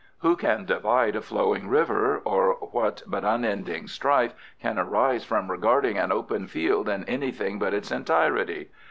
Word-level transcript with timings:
"Who 0.21 0.35
can 0.35 0.65
divide 0.65 1.15
a 1.15 1.21
flowing 1.21 1.67
river, 1.67 2.17
or 2.25 2.53
what 2.53 3.03
but 3.05 3.23
unending 3.23 3.85
strife 3.85 4.33
can 4.59 4.79
arise 4.79 5.23
from 5.23 5.51
regarding 5.51 5.99
an 5.99 6.11
open 6.11 6.47
field 6.47 6.89
in 6.89 7.03
anything 7.05 7.59
but 7.59 7.75
its 7.75 7.91
entirety? 7.91 8.69